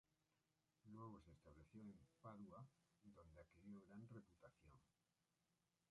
[0.89, 2.67] Luego se estableció en Padua,
[3.13, 4.73] donde adquirió gran reputación.